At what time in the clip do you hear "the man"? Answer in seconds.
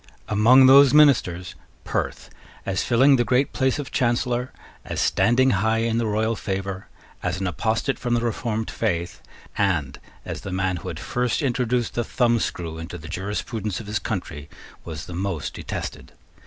10.41-10.77